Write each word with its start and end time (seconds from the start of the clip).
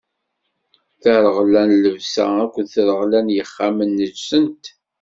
Tareɣla 1.01 1.63
n 1.69 1.71
llebsa 1.81 2.25
akked 2.43 2.65
treɣla 2.73 3.19
n 3.25 3.33
yexxamen 3.37 3.89
neǧsent. 3.97 4.63